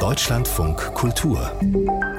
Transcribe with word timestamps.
Deutschlandfunk 0.00 0.94
Kultur 0.94 1.52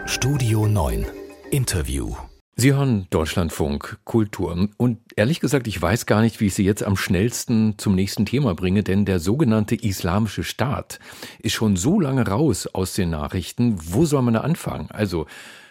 Studio 0.05 0.65
9 0.67 1.05
Interview 1.51 2.15
Sie 2.55 2.73
hören 2.73 3.07
Deutschlandfunk 3.09 3.99
Kultur. 4.05 4.69
Und 4.77 4.99
ehrlich 5.17 5.41
gesagt, 5.41 5.67
ich 5.67 5.81
weiß 5.81 6.05
gar 6.05 6.21
nicht, 6.21 6.39
wie 6.39 6.45
ich 6.47 6.53
Sie 6.53 6.63
jetzt 6.63 6.83
am 6.83 6.95
schnellsten 6.95 7.77
zum 7.77 7.95
nächsten 7.95 8.25
Thema 8.25 8.55
bringe, 8.55 8.81
denn 8.81 9.03
der 9.03 9.19
sogenannte 9.19 9.75
Islamische 9.75 10.43
Staat 10.43 10.99
ist 11.39 11.53
schon 11.53 11.75
so 11.75 11.99
lange 11.99 12.25
raus 12.27 12.65
aus 12.67 12.93
den 12.93 13.09
Nachrichten. 13.09 13.75
Wo 13.77 14.05
soll 14.05 14.21
man 14.21 14.35
da 14.35 14.41
anfangen? 14.41 14.89
Also, 14.91 15.25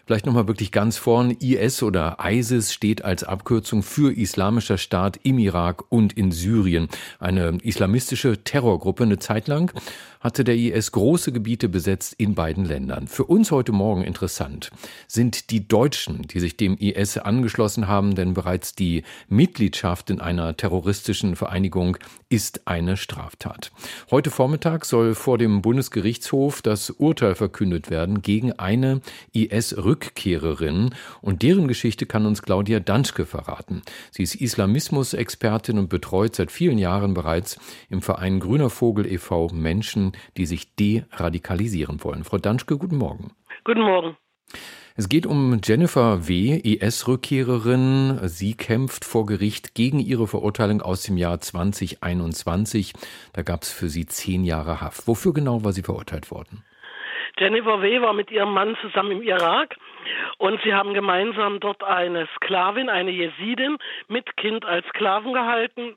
Vielleicht 0.06 0.26
nochmal 0.26 0.46
wirklich 0.46 0.70
ganz 0.70 0.98
vorn. 0.98 1.30
IS 1.30 1.82
oder 1.82 2.18
ISIS 2.22 2.74
steht 2.74 3.04
als 3.06 3.24
Abkürzung 3.24 3.82
für 3.82 4.12
Islamischer 4.12 4.76
Staat 4.76 5.18
im 5.22 5.38
Irak 5.38 5.84
und 5.90 6.12
in 6.12 6.30
Syrien. 6.30 6.88
Eine 7.18 7.56
islamistische 7.62 8.44
Terrorgruppe 8.44 9.04
eine 9.04 9.18
Zeit 9.18 9.48
lang 9.48 9.72
hatte 10.24 10.42
der 10.42 10.56
IS 10.56 10.90
große 10.92 11.32
Gebiete 11.32 11.68
besetzt 11.68 12.14
in 12.16 12.34
beiden 12.34 12.64
Ländern. 12.64 13.08
Für 13.08 13.24
uns 13.24 13.50
heute 13.50 13.72
Morgen 13.72 14.02
interessant 14.02 14.70
sind 15.06 15.50
die 15.50 15.68
Deutschen, 15.68 16.22
die 16.22 16.40
sich 16.40 16.56
dem 16.56 16.76
IS 16.78 17.18
angeschlossen 17.18 17.88
haben, 17.88 18.14
denn 18.14 18.32
bereits 18.32 18.74
die 18.74 19.04
Mitgliedschaft 19.28 20.08
in 20.08 20.20
einer 20.20 20.56
terroristischen 20.56 21.36
Vereinigung 21.36 21.98
ist 22.30 22.66
eine 22.66 22.96
Straftat. 22.96 23.70
Heute 24.10 24.30
Vormittag 24.30 24.86
soll 24.86 25.14
vor 25.14 25.36
dem 25.36 25.60
Bundesgerichtshof 25.60 26.62
das 26.62 26.88
Urteil 26.90 27.34
verkündet 27.34 27.90
werden 27.90 28.22
gegen 28.22 28.52
eine 28.52 29.02
IS-Rückkehrerin 29.94 30.90
und 31.20 31.42
deren 31.42 31.68
Geschichte 31.68 32.06
kann 32.06 32.26
uns 32.26 32.42
Claudia 32.42 32.80
Danschke 32.80 33.26
verraten. 33.26 33.82
Sie 34.10 34.22
ist 34.22 34.34
Islamismus-Expertin 34.34 35.78
und 35.78 35.88
betreut 35.88 36.34
seit 36.34 36.50
vielen 36.50 36.78
Jahren 36.78 37.14
bereits 37.14 37.58
im 37.88 38.02
Verein 38.02 38.40
Grüner 38.40 38.70
Vogel 38.70 39.06
e.V. 39.06 39.48
Menschen, 39.52 40.12
die 40.36 40.46
sich 40.46 40.74
deradikalisieren 40.74 42.02
wollen. 42.02 42.24
Frau 42.24 42.38
Danschke, 42.38 42.76
guten 42.76 42.96
Morgen. 42.96 43.32
Guten 43.64 43.82
Morgen. 43.82 44.16
Es 44.96 45.08
geht 45.08 45.26
um 45.26 45.60
Jennifer 45.64 46.28
W., 46.28 46.56
IS-Rückkehrerin. 46.56 48.20
Sie 48.28 48.54
kämpft 48.54 49.04
vor 49.04 49.26
Gericht 49.26 49.74
gegen 49.74 49.98
ihre 49.98 50.28
Verurteilung 50.28 50.82
aus 50.82 51.02
dem 51.02 51.16
Jahr 51.16 51.40
2021. 51.40 52.92
Da 53.32 53.42
gab 53.42 53.64
es 53.64 53.70
für 53.70 53.88
sie 53.88 54.06
zehn 54.06 54.44
Jahre 54.44 54.80
Haft. 54.80 55.08
Wofür 55.08 55.32
genau 55.32 55.64
war 55.64 55.72
sie 55.72 55.82
verurteilt 55.82 56.30
worden? 56.30 56.62
Jennifer 57.38 57.82
W. 57.82 58.00
war 58.00 58.12
mit 58.12 58.30
ihrem 58.30 58.52
Mann 58.52 58.76
zusammen 58.80 59.12
im 59.12 59.22
Irak 59.22 59.76
und 60.38 60.60
sie 60.62 60.74
haben 60.74 60.94
gemeinsam 60.94 61.60
dort 61.60 61.82
eine 61.82 62.28
Sklavin, 62.36 62.88
eine 62.88 63.10
Jesidin 63.10 63.78
mit 64.08 64.36
Kind 64.36 64.64
als 64.64 64.86
Sklaven 64.88 65.32
gehalten. 65.32 65.96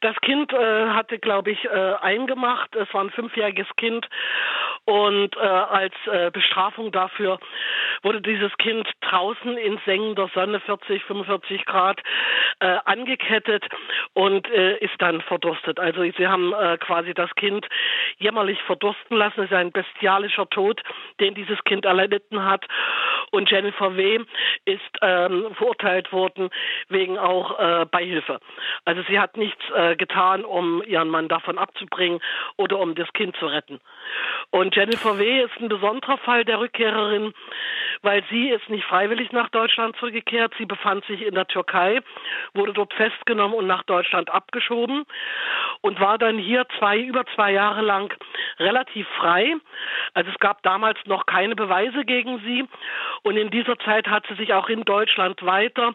Das 0.00 0.16
Kind 0.20 0.52
äh, 0.52 0.88
hatte, 0.88 1.18
glaube 1.18 1.50
ich, 1.50 1.64
äh, 1.64 1.94
eingemacht. 2.00 2.74
Es 2.76 2.92
war 2.92 3.02
ein 3.02 3.10
fünfjähriges 3.10 3.68
Kind. 3.76 4.08
Und 4.84 5.36
äh, 5.36 5.40
als 5.40 5.94
äh, 6.06 6.30
Bestrafung 6.30 6.92
dafür 6.92 7.40
wurde 8.02 8.20
dieses 8.20 8.56
Kind 8.58 8.88
draußen 9.00 9.56
in 9.56 9.80
sengender 9.84 10.30
Sonne, 10.32 10.60
40, 10.60 11.02
45 11.04 11.64
Grad, 11.64 12.00
äh, 12.60 12.76
angekettet 12.84 13.64
und 14.14 14.48
äh, 14.50 14.76
ist 14.78 14.94
dann 14.98 15.22
verdurstet. 15.22 15.80
Also 15.80 16.02
sie 16.02 16.28
haben 16.28 16.52
quasi 16.80 17.14
das 17.14 17.34
Kind 17.34 17.66
jämmerlich 18.18 18.60
verdursten 18.62 19.16
lassen. 19.16 19.40
Es 19.40 19.50
ist 19.50 19.56
ein 19.56 19.72
bestialischer 19.72 20.48
Tod, 20.48 20.82
den 21.20 21.34
dieses 21.34 21.62
Kind 21.64 21.84
erlitten 21.84 22.44
hat. 22.44 22.64
Und 23.30 23.50
Jennifer 23.50 23.96
W. 23.96 24.20
ist 24.64 24.80
ähm, 25.02 25.54
verurteilt 25.54 26.12
worden 26.12 26.50
wegen 26.88 27.18
auch 27.18 27.58
äh, 27.58 27.84
Beihilfe. 27.86 28.40
Also 28.84 29.02
sie 29.08 29.18
hat 29.18 29.36
nichts 29.36 29.62
äh, 29.74 29.96
getan, 29.96 30.44
um 30.44 30.82
ihren 30.82 31.08
Mann 31.08 31.28
davon 31.28 31.58
abzubringen 31.58 32.20
oder 32.56 32.78
um 32.78 32.94
das 32.94 33.12
Kind 33.12 33.36
zu 33.36 33.46
retten. 33.46 33.80
Und 34.50 34.74
Jennifer 34.76 35.18
W. 35.18 35.42
ist 35.42 35.60
ein 35.60 35.68
besonderer 35.68 36.18
Fall 36.18 36.44
der 36.44 36.60
Rückkehrerin, 36.60 37.34
weil 38.06 38.22
sie 38.30 38.50
ist 38.50 38.70
nicht 38.70 38.84
freiwillig 38.84 39.32
nach 39.32 39.48
Deutschland 39.48 39.96
zurückgekehrt. 39.96 40.54
Sie 40.58 40.64
befand 40.64 41.04
sich 41.06 41.22
in 41.22 41.34
der 41.34 41.48
Türkei, 41.48 42.00
wurde 42.54 42.72
dort 42.72 42.94
festgenommen 42.94 43.56
und 43.56 43.66
nach 43.66 43.82
Deutschland 43.82 44.30
abgeschoben 44.30 45.04
und 45.80 45.98
war 45.98 46.16
dann 46.16 46.38
hier 46.38 46.66
zwei, 46.78 47.00
über 47.00 47.26
zwei 47.34 47.50
Jahre 47.50 47.82
lang 47.82 48.14
relativ 48.60 49.08
frei. 49.18 49.56
Also 50.14 50.30
es 50.30 50.38
gab 50.38 50.62
damals 50.62 51.00
noch 51.06 51.26
keine 51.26 51.56
Beweise 51.56 52.04
gegen 52.04 52.38
sie 52.44 52.64
und 53.24 53.36
in 53.36 53.50
dieser 53.50 53.76
Zeit 53.80 54.06
hat 54.06 54.24
sie 54.28 54.36
sich 54.36 54.54
auch 54.54 54.68
in 54.68 54.84
Deutschland 54.84 55.44
weiter 55.44 55.92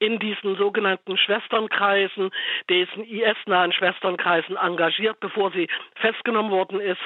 in 0.00 0.18
diesen 0.18 0.56
sogenannten 0.56 1.16
Schwesternkreisen, 1.16 2.30
diesen 2.68 3.04
IS-nahen 3.04 3.72
Schwesternkreisen 3.72 4.58
engagiert, 4.58 5.18
bevor 5.18 5.50
sie 5.52 5.68
festgenommen 5.94 6.52
worden 6.52 6.78
ist. 6.78 7.00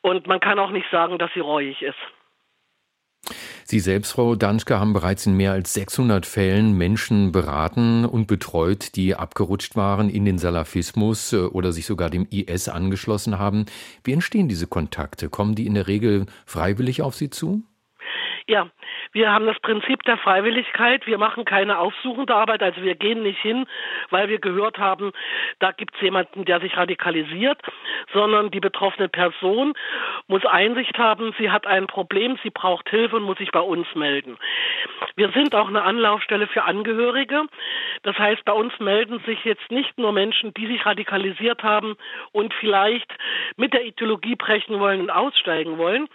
Und 0.00 0.28
man 0.28 0.38
kann 0.38 0.60
auch 0.60 0.70
nicht 0.70 0.88
sagen, 0.92 1.18
dass 1.18 1.32
sie 1.34 1.40
reuig 1.40 1.82
ist. 1.82 1.98
Sie 3.64 3.80
selbst, 3.80 4.12
Frau 4.12 4.36
Danschke, 4.36 4.78
haben 4.78 4.92
bereits 4.92 5.26
in 5.26 5.36
mehr 5.36 5.52
als 5.52 5.72
600 5.74 6.26
Fällen 6.26 6.76
Menschen 6.76 7.32
beraten 7.32 8.04
und 8.04 8.26
betreut, 8.26 8.96
die 8.96 9.14
abgerutscht 9.14 9.76
waren 9.76 10.10
in 10.10 10.24
den 10.24 10.38
Salafismus 10.38 11.32
äh, 11.32 11.36
oder 11.36 11.72
sich 11.72 11.86
sogar 11.86 12.10
dem 12.10 12.26
IS 12.30 12.68
angeschlossen 12.68 13.38
haben. 13.38 13.66
Wie 14.02 14.12
entstehen 14.12 14.48
diese 14.48 14.66
Kontakte? 14.66 15.28
Kommen 15.28 15.54
die 15.54 15.66
in 15.66 15.74
der 15.74 15.88
Regel 15.88 16.26
freiwillig 16.46 17.02
auf 17.02 17.14
Sie 17.14 17.30
zu? 17.30 17.62
Ja, 18.46 18.68
wir 19.12 19.32
haben 19.32 19.46
das 19.46 19.58
Prinzip 19.60 20.02
der 20.02 20.18
Freiwilligkeit. 20.18 21.06
Wir 21.06 21.16
machen 21.16 21.46
keine 21.46 21.78
aufsuchende 21.78 22.34
Arbeit, 22.34 22.62
also 22.62 22.82
wir 22.82 22.94
gehen 22.94 23.22
nicht 23.22 23.40
hin, 23.40 23.64
weil 24.10 24.28
wir 24.28 24.38
gehört 24.38 24.76
haben, 24.76 25.12
da 25.60 25.72
gibt 25.72 25.94
es 25.94 26.02
jemanden, 26.02 26.44
der 26.44 26.60
sich 26.60 26.76
radikalisiert, 26.76 27.58
sondern 28.12 28.50
die 28.50 28.60
betroffene 28.60 29.08
Person 29.08 29.72
muss 30.26 30.44
Einsicht 30.44 30.98
haben, 30.98 31.34
sie 31.38 31.50
hat 31.50 31.66
ein 31.66 31.86
Problem, 31.86 32.38
sie 32.42 32.50
braucht 32.50 32.90
Hilfe 32.90 33.16
und 33.16 33.22
muss 33.22 33.38
sich 33.38 33.50
bei 33.50 33.60
uns 33.60 33.86
melden. 33.94 34.36
Wir 35.16 35.30
sind 35.30 35.54
auch 35.54 35.68
eine 35.68 35.82
Anlaufstelle 35.82 36.46
für 36.46 36.64
Angehörige. 36.64 37.44
Das 38.02 38.18
heißt, 38.18 38.44
bei 38.44 38.52
uns 38.52 38.78
melden 38.78 39.20
sich 39.20 39.42
jetzt 39.46 39.70
nicht 39.70 39.96
nur 39.96 40.12
Menschen, 40.12 40.52
die 40.52 40.66
sich 40.66 40.84
radikalisiert 40.84 41.62
haben 41.62 41.96
und 42.32 42.52
vielleicht 42.52 43.10
mit 43.56 43.72
der 43.72 43.86
Ideologie 43.86 44.36
brechen 44.36 44.80
wollen 44.80 45.00
und 45.00 45.10
aussteigen 45.10 45.78
wollen, 45.78 46.08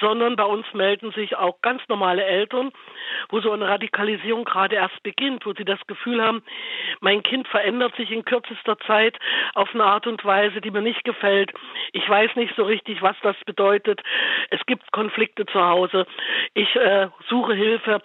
sondern 0.00 0.36
bei 0.36 0.44
uns 0.44 0.66
melden 0.74 1.12
sich 1.12 1.36
auch 1.36 1.61
ganz 1.62 1.82
normale 1.88 2.24
Eltern, 2.24 2.72
wo 3.30 3.40
so 3.40 3.52
eine 3.52 3.68
Radikalisierung 3.68 4.44
gerade 4.44 4.76
erst 4.76 5.02
beginnt, 5.02 5.46
wo 5.46 5.52
sie 5.54 5.64
das 5.64 5.80
Gefühl 5.86 6.22
haben, 6.22 6.42
mein 7.00 7.22
Kind 7.22 7.48
verändert 7.48 7.94
sich 7.96 8.10
in 8.10 8.24
kürzester 8.24 8.78
Zeit 8.80 9.18
auf 9.54 9.68
eine 9.74 9.84
Art 9.84 10.06
und 10.06 10.24
Weise, 10.24 10.60
die 10.60 10.70
mir 10.70 10.82
nicht 10.82 11.04
gefällt. 11.04 11.52
Ich 11.92 12.08
weiß 12.08 12.36
nicht 12.36 12.54
so 12.56 12.64
richtig, 12.64 13.02
was 13.02 13.16
das 13.22 13.36
bedeutet. 13.46 14.02
Es 14.50 14.60
gibt 14.66 14.92
Konflikte 14.92 15.46
zu 15.46 15.60
Hause. 15.60 16.06
Ich 16.54 16.74
äh, 16.76 17.08
suche 17.28 17.54
Hilfe, 17.54 18.02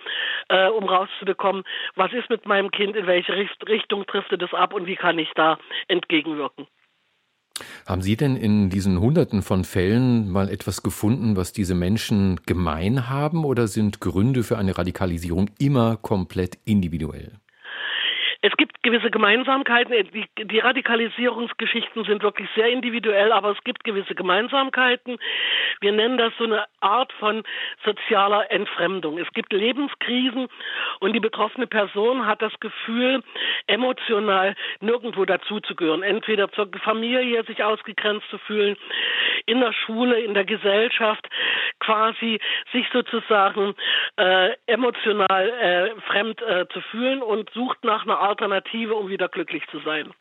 äh, 0.49 0.67
um 0.67 0.85
rauszubekommen, 0.85 1.63
was 1.95 2.13
ist 2.13 2.29
mit 2.29 2.45
meinem 2.45 2.71
Kind, 2.71 2.95
in 2.95 3.07
welche 3.07 3.33
Richtung 3.67 4.05
trifft 4.05 4.31
es 4.31 4.53
ab 4.53 4.73
und 4.73 4.85
wie 4.85 4.95
kann 4.95 5.17
ich 5.19 5.31
da 5.35 5.57
entgegenwirken. 5.87 6.67
Haben 7.87 8.01
Sie 8.01 8.17
denn 8.17 8.35
in 8.35 8.69
diesen 8.69 8.99
Hunderten 8.99 9.41
von 9.41 9.63
Fällen 9.63 10.29
mal 10.29 10.49
etwas 10.49 10.83
gefunden, 10.83 11.37
was 11.37 11.53
diese 11.53 11.73
Menschen 11.73 12.37
gemein 12.45 13.09
haben 13.09 13.45
oder 13.45 13.69
sind 13.69 14.01
Gründe 14.01 14.43
für 14.43 14.57
eine 14.57 14.77
Radikalisierung 14.77 15.49
immer 15.57 15.95
komplett 15.95 16.57
individuell? 16.65 17.39
Es 18.47 18.55
gibt 18.55 18.81
gewisse 18.81 19.11
Gemeinsamkeiten. 19.11 19.93
Die, 20.13 20.45
die, 20.45 20.59
Radikalisierungsgeschichten 20.59 22.05
sind 22.05 22.23
wirklich 22.23 22.47
sehr 22.55 22.67
individuell, 22.67 23.33
aber 23.33 23.51
es 23.51 23.61
gibt 23.65 23.83
gewisse 23.83 24.15
Gemeinsamkeiten. 24.15 25.17
Wir 25.81 25.91
nennen 25.91 26.17
das 26.17 26.31
so 26.37 26.45
eine 26.45 26.63
Art 26.79 27.11
von 27.19 27.43
sozialer 27.83 28.49
Entfremdung. 28.49 29.17
Es 29.17 29.29
gibt 29.33 29.51
Lebenskrisen 29.51 30.47
und 31.01 31.11
die 31.13 31.19
betroffene 31.19 31.67
Person 31.67 32.25
hat 32.25 32.41
das 32.41 32.57
Gefühl, 32.61 33.21
emotional 33.67 34.55
nirgendwo 34.79 35.25
dazuzugehören. 35.25 36.01
Entweder 36.01 36.49
zur 36.53 36.69
Familie 36.81 37.43
sich 37.43 37.65
ausgegrenzt 37.65 38.29
zu 38.29 38.37
fühlen, 38.37 38.77
in 39.45 39.59
der 39.59 39.73
Schule, 39.73 40.21
in 40.21 40.33
der 40.33 40.45
Gesellschaft, 40.45 41.27
quasi 41.79 42.39
sich 42.71 42.87
sozusagen 42.93 43.75
äh, 44.15 44.51
emotional 44.67 45.49
äh, 45.49 46.01
fremd 46.01 46.41
äh, 46.41 46.65
zu 46.69 46.79
fühlen 46.81 47.21
und 47.21 47.49
sucht 47.51 47.83
nach 47.83 48.03
einer 48.03 48.19
Alternative, 48.37 48.93
um 48.93 49.09
wieder 49.09 49.29
glücklich 49.29 49.63
zu 49.71 49.79
sein. 49.79 50.13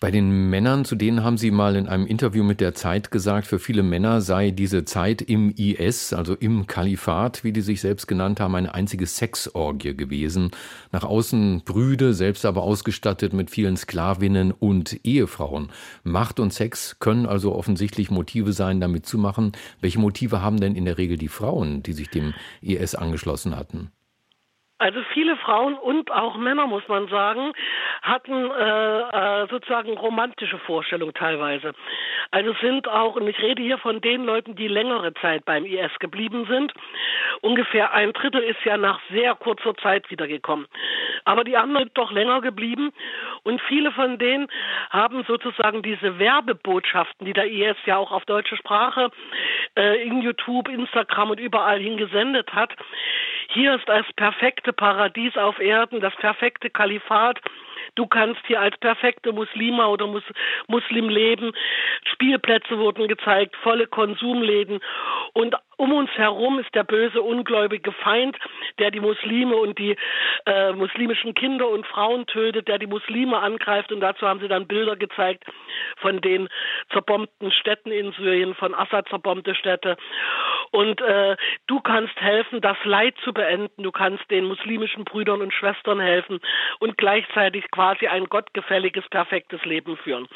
Bei 0.00 0.10
den 0.10 0.50
Männern, 0.50 0.84
zu 0.84 0.96
denen 0.96 1.22
haben 1.22 1.36
Sie 1.36 1.52
mal 1.52 1.76
in 1.76 1.86
einem 1.86 2.06
Interview 2.06 2.42
mit 2.42 2.60
der 2.60 2.74
Zeit 2.74 3.12
gesagt, 3.12 3.46
für 3.46 3.60
viele 3.60 3.84
Männer 3.84 4.20
sei 4.20 4.50
diese 4.50 4.84
Zeit 4.84 5.22
im 5.22 5.54
IS, 5.54 6.12
also 6.12 6.34
im 6.34 6.66
Kalifat, 6.66 7.44
wie 7.44 7.52
die 7.52 7.60
sich 7.60 7.80
selbst 7.80 8.08
genannt 8.08 8.40
haben, 8.40 8.56
eine 8.56 8.74
einzige 8.74 9.06
Sexorgie 9.06 9.94
gewesen. 9.94 10.50
Nach 10.90 11.04
außen 11.04 11.62
Brüde, 11.64 12.14
selbst 12.14 12.44
aber 12.46 12.62
ausgestattet 12.62 13.32
mit 13.32 13.50
vielen 13.50 13.76
Sklavinnen 13.76 14.50
und 14.50 14.98
Ehefrauen. 15.04 15.70
Macht 16.02 16.40
und 16.40 16.52
Sex 16.52 16.98
können 16.98 17.26
also 17.26 17.54
offensichtlich 17.54 18.10
Motive 18.10 18.54
sein, 18.54 18.80
damit 18.80 19.06
zu 19.06 19.18
machen. 19.18 19.52
Welche 19.80 20.00
Motive 20.00 20.42
haben 20.42 20.58
denn 20.58 20.74
in 20.74 20.86
der 20.86 20.98
Regel 20.98 21.16
die 21.16 21.28
Frauen, 21.28 21.84
die 21.84 21.92
sich 21.92 22.08
dem 22.08 22.34
IS 22.60 22.96
angeschlossen 22.96 23.54
hatten? 23.54 23.92
Also 24.82 25.00
viele 25.12 25.36
Frauen 25.36 25.74
und 25.74 26.10
auch 26.10 26.36
Männer, 26.36 26.66
muss 26.66 26.82
man 26.88 27.06
sagen, 27.06 27.52
hatten 28.02 28.50
äh, 28.50 29.42
äh, 29.42 29.46
sozusagen 29.48 29.96
romantische 29.96 30.58
Vorstellungen 30.58 31.14
teilweise. 31.14 31.72
Also 32.32 32.54
sind 32.62 32.88
auch, 32.88 33.16
und 33.16 33.28
ich 33.28 33.38
rede 33.40 33.62
hier 33.62 33.76
von 33.76 34.00
den 34.00 34.24
Leuten, 34.24 34.56
die 34.56 34.66
längere 34.66 35.12
Zeit 35.14 35.44
beim 35.44 35.66
IS 35.66 35.92
geblieben 35.98 36.46
sind. 36.48 36.72
Ungefähr 37.42 37.92
ein 37.92 38.14
Drittel 38.14 38.40
ist 38.40 38.64
ja 38.64 38.78
nach 38.78 39.00
sehr 39.10 39.34
kurzer 39.34 39.76
Zeit 39.76 40.10
wiedergekommen. 40.10 40.66
Aber 41.26 41.44
die 41.44 41.58
anderen 41.58 41.88
sind 41.88 41.98
doch 41.98 42.10
länger 42.10 42.40
geblieben 42.40 42.92
und 43.42 43.60
viele 43.60 43.92
von 43.92 44.18
denen 44.18 44.48
haben 44.88 45.24
sozusagen 45.24 45.82
diese 45.82 46.18
Werbebotschaften, 46.18 47.26
die 47.26 47.34
der 47.34 47.50
IS 47.50 47.76
ja 47.84 47.98
auch 47.98 48.12
auf 48.12 48.24
deutsche 48.24 48.56
Sprache 48.56 49.10
äh, 49.76 50.02
in 50.02 50.22
YouTube, 50.22 50.68
Instagram 50.68 51.32
und 51.32 51.40
überall 51.40 51.80
hingesendet 51.80 52.54
hat. 52.54 52.74
Hier 53.48 53.74
ist 53.74 53.86
das 53.86 54.06
perfekte 54.16 54.72
Paradies 54.72 55.36
auf 55.36 55.58
Erden, 55.58 56.00
das 56.00 56.16
perfekte 56.16 56.70
Kalifat 56.70 57.40
Du 57.94 58.06
kannst 58.06 58.40
hier 58.46 58.60
als 58.60 58.76
perfekte 58.78 59.32
Muslima 59.32 59.86
oder 59.86 60.06
Mus 60.06 60.22
Muslim 60.66 61.08
leben. 61.10 61.52
Spielplätze 62.22 62.78
wurden 62.78 63.08
gezeigt, 63.08 63.56
volle 63.62 63.86
Konsumläden. 63.88 64.80
Und 65.32 65.56
um 65.76 65.92
uns 65.92 66.10
herum 66.12 66.58
ist 66.58 66.74
der 66.74 66.84
böse, 66.84 67.22
ungläubige 67.22 67.92
Feind, 67.92 68.36
der 68.78 68.90
die 68.90 69.00
Muslime 69.00 69.56
und 69.56 69.78
die 69.78 69.96
äh, 70.46 70.72
muslimischen 70.72 71.34
Kinder 71.34 71.68
und 71.68 71.86
Frauen 71.86 72.26
tötet, 72.26 72.68
der 72.68 72.78
die 72.78 72.86
Muslime 72.86 73.38
angreift. 73.38 73.92
Und 73.92 74.00
dazu 74.00 74.26
haben 74.26 74.40
sie 74.40 74.48
dann 74.48 74.66
Bilder 74.66 74.96
gezeigt 74.96 75.44
von 75.96 76.20
den 76.20 76.48
zerbombten 76.92 77.52
Städten 77.52 77.90
in 77.90 78.12
Syrien, 78.12 78.54
von 78.54 78.74
Assad 78.74 79.08
zerbombte 79.08 79.54
Städte. 79.54 79.96
Und 80.70 81.00
äh, 81.00 81.36
du 81.66 81.80
kannst 81.80 82.18
helfen, 82.20 82.60
das 82.60 82.76
Leid 82.84 83.14
zu 83.24 83.32
beenden. 83.32 83.82
Du 83.82 83.92
kannst 83.92 84.30
den 84.30 84.44
muslimischen 84.46 85.04
Brüdern 85.04 85.42
und 85.42 85.52
Schwestern 85.52 86.00
helfen 86.00 86.40
und 86.78 86.96
gleichzeitig 86.96 87.70
quasi 87.70 88.06
ein 88.06 88.24
gottgefälliges, 88.24 89.08
perfektes 89.08 89.64
Leben 89.64 89.96
führen. 89.98 90.28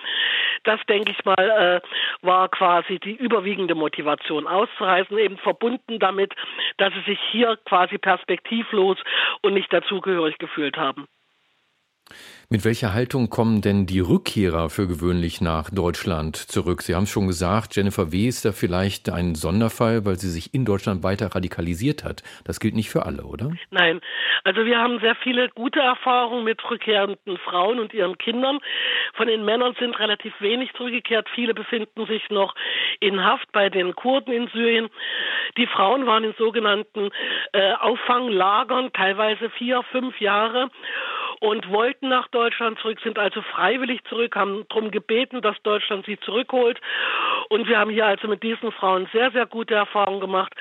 Das, 0.64 0.80
denke 0.88 1.12
ich 1.12 1.24
mal, 1.24 1.80
äh, 1.82 2.26
war 2.26 2.48
quasi 2.48 2.98
die 2.98 3.14
überwiegende 3.14 3.74
Motivation 3.74 4.46
auszureisen, 4.46 5.16
eben 5.18 5.35
verbunden 5.38 5.98
damit, 5.98 6.34
dass 6.78 6.92
sie 6.94 7.12
sich 7.12 7.20
hier 7.30 7.58
quasi 7.64 7.98
perspektivlos 7.98 8.98
und 9.42 9.54
nicht 9.54 9.72
dazugehörig 9.72 10.38
gefühlt 10.38 10.76
haben. 10.76 11.06
Mit 12.48 12.64
welcher 12.64 12.94
Haltung 12.94 13.28
kommen 13.28 13.60
denn 13.60 13.86
die 13.86 13.98
Rückkehrer 13.98 14.70
für 14.70 14.86
gewöhnlich 14.86 15.40
nach 15.40 15.68
Deutschland 15.68 16.36
zurück? 16.36 16.82
Sie 16.82 16.94
haben 16.94 17.02
es 17.02 17.10
schon 17.10 17.26
gesagt, 17.26 17.74
Jennifer 17.74 18.12
W. 18.12 18.28
ist 18.28 18.44
da 18.44 18.52
vielleicht 18.52 19.10
ein 19.10 19.34
Sonderfall, 19.34 20.04
weil 20.04 20.14
sie 20.14 20.30
sich 20.30 20.54
in 20.54 20.64
Deutschland 20.64 21.02
weiter 21.02 21.34
radikalisiert 21.34 22.04
hat. 22.04 22.22
Das 22.44 22.60
gilt 22.60 22.76
nicht 22.76 22.88
für 22.88 23.04
alle, 23.04 23.24
oder? 23.24 23.50
Nein. 23.70 24.00
Also 24.44 24.64
wir 24.64 24.78
haben 24.78 25.00
sehr 25.00 25.16
viele 25.16 25.48
gute 25.48 25.80
Erfahrungen 25.80 26.44
mit 26.44 26.62
rückkehrenden 26.70 27.36
Frauen 27.38 27.80
und 27.80 27.92
ihren 27.92 28.16
Kindern. 28.16 28.60
Von 29.14 29.26
den 29.26 29.44
Männern 29.44 29.74
sind 29.80 29.98
relativ 29.98 30.32
wenig 30.40 30.72
zurückgekehrt. 30.74 31.28
Viele 31.34 31.52
befinden 31.52 32.06
sich 32.06 32.30
noch 32.30 32.54
in 33.00 33.24
Haft 33.24 33.50
bei 33.50 33.70
den 33.70 33.96
Kurden 33.96 34.32
in 34.32 34.46
Syrien. 34.52 34.88
Die 35.56 35.66
Frauen 35.66 36.06
waren 36.06 36.22
in 36.22 36.34
sogenannten 36.38 37.10
äh, 37.52 37.72
Auffanglagern, 37.72 38.92
teilweise 38.92 39.50
vier, 39.50 39.82
fünf 39.90 40.20
Jahre 40.20 40.70
und 41.40 41.70
wollten 41.70 42.08
nach 42.08 42.28
Deutschland 42.28 42.78
zurück, 42.78 42.98
sind 43.02 43.18
also 43.18 43.42
freiwillig 43.42 44.02
zurück, 44.04 44.36
haben 44.36 44.64
darum 44.68 44.90
gebeten, 44.90 45.42
dass 45.42 45.60
Deutschland 45.62 46.06
sie 46.06 46.18
zurückholt. 46.20 46.80
Und 47.48 47.68
wir 47.68 47.78
haben 47.78 47.90
hier 47.90 48.06
also 48.06 48.28
mit 48.28 48.42
diesen 48.42 48.72
Frauen 48.72 49.08
sehr, 49.12 49.30
sehr 49.30 49.46
gute 49.46 49.74
Erfahrungen 49.74 50.20
gemacht. 50.20 50.52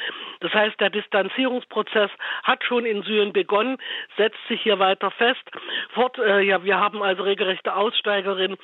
Das 0.42 0.54
heißt, 0.54 0.80
der 0.80 0.90
Distanzierungsprozess 0.90 2.12
hat 2.44 2.64
schon 2.64 2.86
in 2.86 3.04
Syrien 3.04 3.34
begonnen, 3.34 3.78
setzt 4.18 4.38
sich 4.48 4.62
hier 4.62 4.80
weiter 4.80 5.12
fest. 5.12 5.42
Fort, 5.94 6.18
äh, 6.20 6.42
ja, 6.42 6.64
wir 6.64 6.80
haben 6.80 7.02
also 7.02 7.24
regelrechte 7.24 7.76
Aussteigerinnen, 7.76 8.58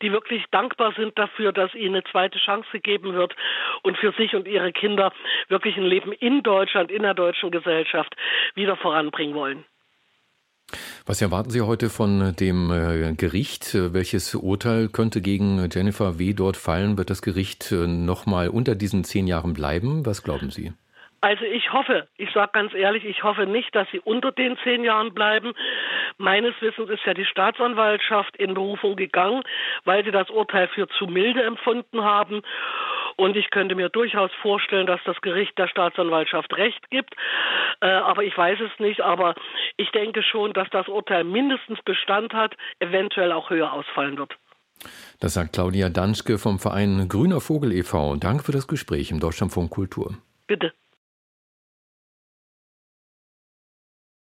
die 0.00 0.12
wirklich 0.12 0.44
dankbar 0.50 0.92
sind 0.96 1.18
dafür, 1.18 1.52
dass 1.52 1.74
ihnen 1.74 1.96
eine 1.96 2.04
zweite 2.04 2.38
Chance 2.38 2.68
gegeben 2.72 3.14
wird 3.14 3.34
und 3.82 3.98
für 3.98 4.12
sich 4.12 4.34
und 4.34 4.46
ihre 4.46 4.72
Kinder 4.72 5.12
wirklich 5.48 5.76
ein 5.76 5.84
Leben 5.84 6.12
in 6.12 6.42
Deutschland, 6.42 6.90
in 6.90 7.02
der 7.02 7.14
deutschen 7.14 7.50
Gesellschaft 7.50 8.14
wieder 8.54 8.76
voranbringen 8.76 9.34
wollen. 9.34 9.64
Was 11.08 11.22
erwarten 11.22 11.48
Sie 11.48 11.62
heute 11.62 11.88
von 11.88 12.36
dem 12.38 12.70
äh, 12.70 13.14
Gericht? 13.14 13.72
Welches 13.72 14.34
Urteil 14.34 14.88
könnte 14.88 15.22
gegen 15.22 15.66
Jennifer 15.72 16.18
W. 16.18 16.34
dort 16.34 16.58
fallen? 16.58 16.98
Wird 16.98 17.08
das 17.08 17.22
Gericht 17.22 17.72
äh, 17.72 17.86
nochmal 17.86 18.50
unter 18.50 18.74
diesen 18.74 19.04
zehn 19.04 19.26
Jahren 19.26 19.54
bleiben? 19.54 20.04
Was 20.04 20.22
glauben 20.22 20.50
Sie? 20.50 20.74
Also 21.22 21.44
ich 21.44 21.72
hoffe, 21.72 22.08
ich 22.18 22.30
sage 22.32 22.50
ganz 22.52 22.74
ehrlich, 22.74 23.06
ich 23.06 23.22
hoffe 23.24 23.46
nicht, 23.46 23.74
dass 23.74 23.88
sie 23.90 24.00
unter 24.00 24.32
den 24.32 24.58
zehn 24.62 24.84
Jahren 24.84 25.14
bleiben. 25.14 25.54
Meines 26.18 26.54
Wissens 26.60 26.90
ist 26.90 27.04
ja 27.06 27.14
die 27.14 27.24
Staatsanwaltschaft 27.24 28.36
in 28.36 28.52
Berufung 28.52 28.94
gegangen, 28.94 29.42
weil 29.84 30.04
sie 30.04 30.10
das 30.10 30.28
Urteil 30.28 30.68
für 30.68 30.88
zu 30.88 31.06
milde 31.06 31.42
empfunden 31.42 32.04
haben. 32.04 32.42
Und 33.18 33.36
ich 33.36 33.50
könnte 33.50 33.74
mir 33.74 33.88
durchaus 33.88 34.30
vorstellen, 34.40 34.86
dass 34.86 35.00
das 35.04 35.20
Gericht 35.22 35.58
der 35.58 35.66
Staatsanwaltschaft 35.66 36.56
Recht 36.56 36.88
gibt. 36.88 37.14
Äh, 37.80 37.88
aber 37.88 38.22
ich 38.22 38.36
weiß 38.38 38.60
es 38.60 38.78
nicht. 38.78 39.00
Aber 39.00 39.34
ich 39.76 39.90
denke 39.90 40.22
schon, 40.22 40.52
dass 40.52 40.70
das 40.70 40.86
Urteil 40.86 41.24
mindestens 41.24 41.82
Bestand 41.82 42.32
hat, 42.32 42.54
eventuell 42.78 43.32
auch 43.32 43.50
höher 43.50 43.72
ausfallen 43.72 44.16
wird. 44.18 44.36
Das 45.18 45.34
sagt 45.34 45.54
Claudia 45.54 45.88
Danschke 45.88 46.38
vom 46.38 46.60
Verein 46.60 47.08
Grüner 47.08 47.40
Vogel 47.40 47.72
e.V. 47.72 48.14
Danke 48.16 48.44
für 48.44 48.52
das 48.52 48.68
Gespräch 48.68 49.10
im 49.10 49.18
Deutschlandfunk 49.18 49.70
Kultur. 49.70 50.14
Bitte. 50.46 50.72